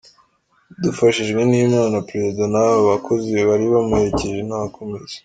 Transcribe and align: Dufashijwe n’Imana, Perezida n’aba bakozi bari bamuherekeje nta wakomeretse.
Dufashijwe 0.83 1.41
n’Imana, 1.49 1.95
Perezida 2.09 2.43
n’aba 2.51 2.79
bakozi 2.91 3.31
bari 3.49 3.65
bamuherekeje 3.73 4.39
nta 4.43 4.57
wakomeretse. 4.63 5.15